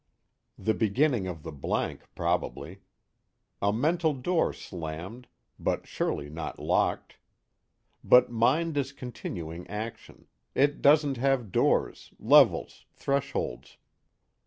[0.57, 2.79] The beginning of the blank, probably.
[3.61, 5.27] A mental door slammed,
[5.59, 7.19] but surely not locked.
[8.03, 10.25] But mind is continuing action:
[10.55, 13.77] it doesn't have doors, levels, thresholds.